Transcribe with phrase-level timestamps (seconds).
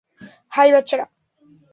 [0.51, 1.05] High, বাচ্চারা।